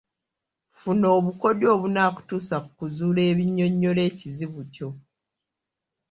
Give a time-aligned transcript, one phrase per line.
[0.77, 4.89] Funa obukodyo obunaakutuusa ku kuzuula ebinnyonnyola ekizibu kyo